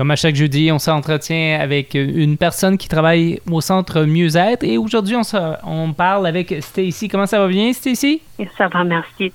[0.00, 4.78] Comme à chaque jeudi, on s'entretient avec une personne qui travaille au centre mieux-être et
[4.78, 5.22] aujourd'hui, on,
[5.62, 7.06] on parle avec Stacy.
[7.06, 8.22] Comment ça va bien, Stacy?
[8.56, 9.30] Ça va, merci.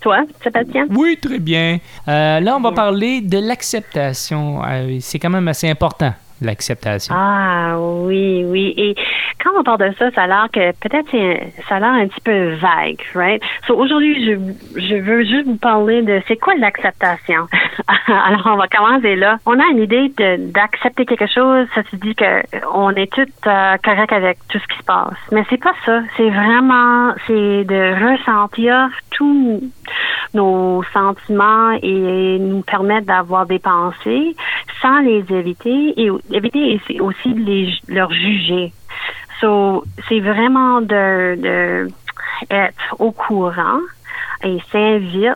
[0.00, 0.86] Toi, Sébastien?
[0.88, 1.80] Oui, très bien.
[2.06, 4.62] Euh, là, on va parler de l'acceptation.
[4.64, 7.14] Euh, c'est quand même assez important l'acceptation.
[7.16, 8.74] Ah oui, oui.
[8.76, 8.94] Et
[9.42, 11.10] quand on parle de ça, ça a l'air que peut-être
[11.68, 13.42] ça a l'air un petit peu vague, right?
[13.66, 17.46] So aujourd'hui, je, je veux juste vous parler de c'est quoi l'acceptation.
[18.06, 19.38] Alors on va commencer là.
[19.46, 22.42] On a une idée d'accepter quelque chose, ça se dit que
[22.72, 25.14] on est tout euh, correct avec tout ce qui se passe.
[25.32, 26.00] Mais c'est pas ça.
[26.16, 29.62] C'est vraiment c'est de ressentir tous
[30.34, 34.34] nos sentiments et nous permettre d'avoir des pensées
[34.82, 35.94] sans les éviter
[36.34, 38.72] éviter aussi de les, leur juger.
[39.40, 41.88] So, c'est vraiment de, de
[42.50, 43.80] être au courant
[44.42, 45.32] et s'invite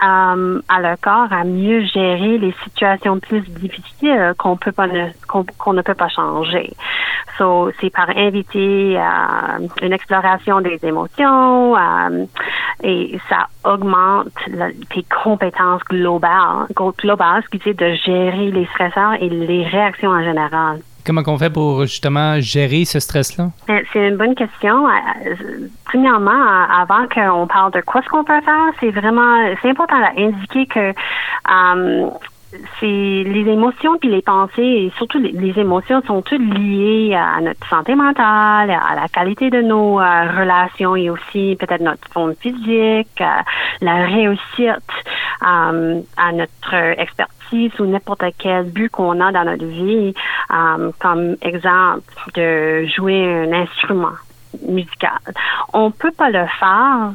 [0.00, 4.86] um, à leur corps à mieux gérer les situations plus difficiles qu'on peut pas
[5.28, 6.72] qu'on ne peut pas changer.
[7.38, 12.26] So, c'est par inviter à une exploration des émotions um,
[12.82, 14.28] et ça augmente
[14.94, 16.66] tes compétences globales,
[16.98, 20.80] globales, ce qui dit de gérer les stresseurs et les réactions en général.
[21.04, 23.48] Comment on fait pour justement gérer ce stress-là?
[23.66, 24.86] Ben, c'est une bonne question.
[24.86, 24.90] Euh,
[25.26, 26.30] euh, premièrement,
[26.70, 30.90] avant qu'on parle de quoi ce qu'on peut faire, c'est vraiment c'est important d'indiquer que
[30.90, 32.10] euh,
[32.78, 37.66] c'est les émotions puis les pensées et surtout les, émotions sont toutes liées à notre
[37.68, 43.22] santé mentale, à la qualité de nos relations et aussi peut-être notre forme physique,
[43.80, 44.90] la réussite,
[45.40, 50.14] à notre expertise ou n'importe quel but qu'on a dans notre vie,
[50.52, 52.02] euh, comme exemple
[52.34, 54.12] de jouer un instrument
[54.66, 55.18] musical.
[55.72, 57.12] On peut pas le faire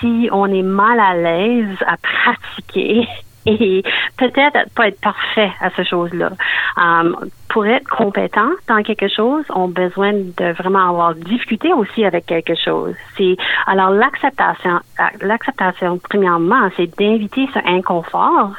[0.00, 3.08] si on est mal à l'aise à pratiquer
[3.48, 3.82] et
[4.16, 6.30] peut-être pas être parfait à ces choses-là.
[6.76, 7.16] Um,
[7.48, 12.26] pour être compétent dans quelque chose, on a besoin de vraiment avoir discuté aussi avec
[12.26, 12.94] quelque chose.
[13.16, 14.80] C'est alors l'acceptation,
[15.22, 18.52] l'acceptation premièrement, c'est d'inviter ce inconfort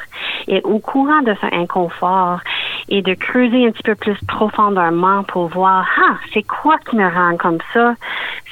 [0.48, 2.40] et au courant de ce inconfort
[2.88, 7.08] et de creuser un petit peu plus profondément pour voir ah c'est quoi qui me
[7.08, 7.94] rend comme ça,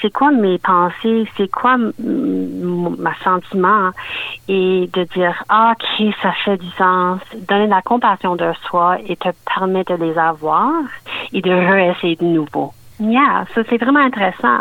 [0.00, 3.90] c'est quoi mes pensées, c'est quoi ma sentiment?
[4.48, 9.16] Et de dire ah, ok ça fait du sens, donner la compassion de soi et
[9.16, 10.72] te permettre de les avoir
[11.32, 12.72] et de réessayer de nouveau.
[13.00, 14.60] Yeah, ça c'est vraiment intéressant.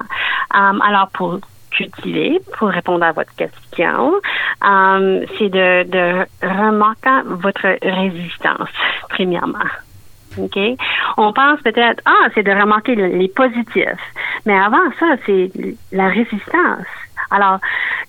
[0.53, 1.39] Um, alors pour
[1.71, 4.13] cultiver, pour répondre à votre question,
[4.61, 8.69] um, c'est de, de remarquer votre résistance,
[9.09, 9.59] premièrement.
[10.37, 10.59] OK?
[11.17, 14.13] On pense peut-être, ah, c'est de remarquer les positifs.
[14.45, 15.51] Mais avant ça, c'est
[15.91, 16.85] la résistance.
[17.29, 17.59] Alors,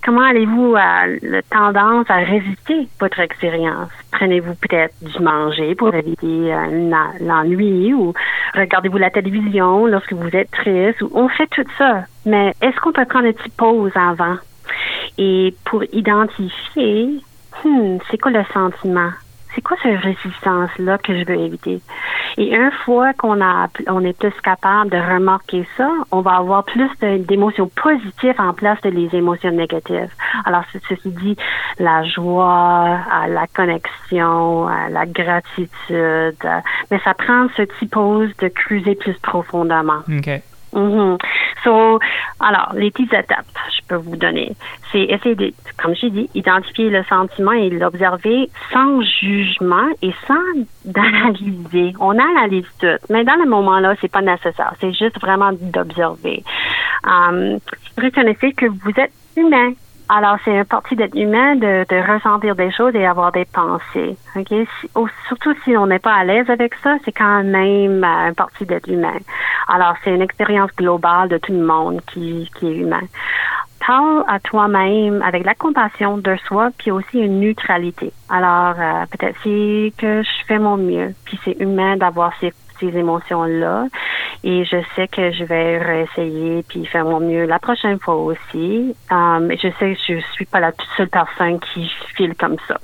[0.04, 3.90] comment allez-vous à la tendance à résister votre expérience?
[4.12, 8.14] Prenez-vous peut-être du manger pour éviter euh, l'ennui ou
[8.54, 12.04] regardez-vous la télévision lorsque vous êtes triste ou on fait tout ça.
[12.26, 14.36] Mais est-ce qu'on peut prendre une petite pause avant?
[15.16, 17.20] Et pour identifier,
[17.64, 19.10] hmm, c'est quoi le sentiment?
[19.58, 21.80] c'est quoi cette résistance-là que je veux éviter?
[22.38, 26.62] Et une fois qu'on a, on est plus capable de remarquer ça, on va avoir
[26.62, 30.12] plus d'émotions positives en place de les émotions négatives.
[30.44, 31.36] Alors, ceci dit,
[31.80, 36.48] la joie, la connexion, la gratitude,
[36.92, 40.02] mais ça prend ce petit pause de creuser plus profondément.
[40.08, 40.40] OK.
[40.74, 41.18] Mm-hmm.
[41.64, 41.87] So,
[42.40, 44.52] alors, les petites étapes je peux vous donner,
[44.92, 50.34] c'est essayer de, comme j'ai dit, identifier le sentiment et l'observer sans jugement et sans
[50.84, 51.94] d'analyser.
[52.00, 54.72] On analyse tout, mais dans le moment-là, c'est pas nécessaire.
[54.80, 56.44] C'est juste vraiment d'observer.
[57.04, 57.58] Um,
[57.96, 59.72] reconnaissez que vous êtes humain.
[60.10, 64.16] Alors, c'est une partie d'être humain, de, de, ressentir des choses et avoir des pensées.
[64.34, 64.54] Ok,
[65.26, 68.64] surtout si on n'est pas à l'aise avec ça, c'est quand même euh, une partie
[68.64, 69.18] d'être humain.
[69.68, 73.02] Alors, c'est une expérience globale de tout le monde qui, qui est humain.
[73.86, 78.10] Parle à toi-même avec la compassion de soi, puis aussi une neutralité.
[78.30, 82.96] Alors, euh, peut-être c'est que je fais mon mieux, puis c'est humain d'avoir ces ces
[82.96, 83.86] émotions-là.
[84.44, 88.94] Et je sais que je vais réessayer puis faire mon mieux la prochaine fois aussi.
[89.10, 92.78] Um, je sais que je suis pas la seule personne qui file comme ça.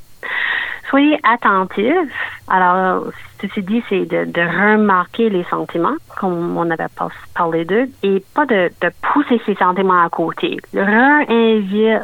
[0.91, 2.13] Soyez attentifs.
[2.49, 3.07] Alors,
[3.41, 6.87] ceci dit, c'est de, remarquer les sentiments, comme on avait
[7.35, 10.59] parlé d'eux, et pas de, de, pousser ces sentiments à côté.
[10.75, 12.03] Réinvite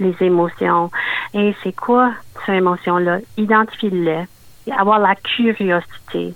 [0.00, 0.90] les émotions.
[1.34, 2.12] Et c'est quoi
[2.46, 3.18] ces émotions-là?
[3.36, 4.24] Identifie-les
[4.70, 6.34] avoir la curiosité.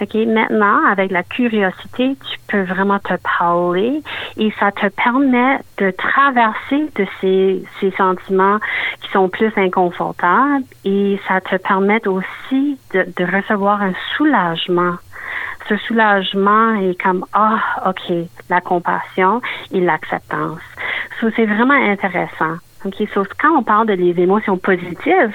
[0.00, 4.02] OK, maintenant, avec la curiosité, tu peux vraiment te parler
[4.36, 8.58] et ça te permet de traverser de ces, ces sentiments
[9.00, 14.96] qui sont plus inconfortables et ça te permet aussi de, recevoir un soulagement
[15.68, 19.40] ce soulagement est comme ah ok la compassion
[19.72, 20.60] et l'acceptance.
[21.20, 22.58] So, c'est vraiment intéressant.
[22.84, 25.34] Ok, so, quand on parle de les émotions positives,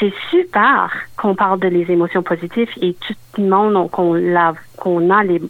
[0.00, 5.10] c'est super qu'on parle de les émotions positives et tout le monde qu'on a, qu'on
[5.10, 5.42] a les,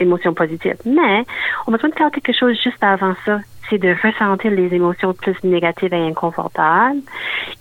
[0.00, 0.76] émotions positives.
[0.86, 1.24] Mais
[1.66, 3.40] on a besoin de faire quelque chose juste avant ça.
[3.68, 7.00] C'est de ressentir les émotions plus négatives et inconfortables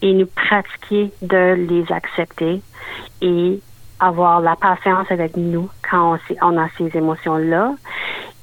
[0.02, 2.62] et nous pratiquer de les accepter
[3.22, 3.60] et
[4.00, 7.74] avoir la patience avec nous quand on, on a ces émotions-là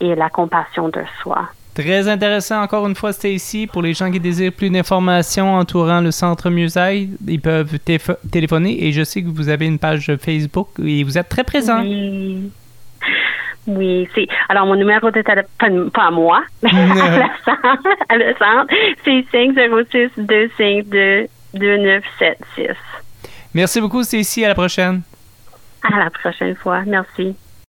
[0.00, 1.48] et la compassion de soi.
[1.74, 3.66] Très intéressant encore une fois, ici.
[3.66, 7.78] Pour les gens qui désirent plus d'informations entourant le centre Musée, ils peuvent
[8.30, 11.82] téléphoner et je sais que vous avez une page Facebook et vous êtes très présent.
[11.82, 12.50] Oui.
[13.66, 14.26] Oui, c'est.
[14.48, 16.70] Alors, mon numéro de téléphone, pas à moi, mais
[18.08, 18.74] à le centre,
[19.04, 22.76] c'est 506 252 2976.
[23.54, 24.44] Merci beaucoup, Stacy.
[24.44, 25.02] À la prochaine.
[25.82, 26.82] À la prochaine fois.
[26.86, 27.36] Merci.